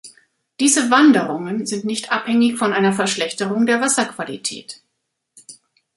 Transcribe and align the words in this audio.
Diese 0.59 0.89
"Wanderungen" 0.89 1.67
sind 1.67 1.85
nicht 1.85 2.11
abhängig 2.11 2.57
von 2.57 2.73
einer 2.73 2.91
Verschlechterung 2.91 3.67
der 3.67 3.81
Wasserqualität. 3.81 4.81